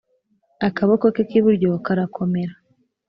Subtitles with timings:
[0.67, 2.53] akaboko ke k’iburyo karakomera,